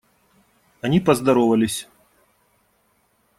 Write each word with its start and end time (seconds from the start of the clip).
Они 0.81 0.99
поздоровались. 0.99 1.87